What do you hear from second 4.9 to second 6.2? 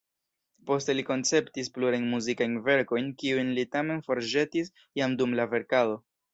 jam dum la verkado.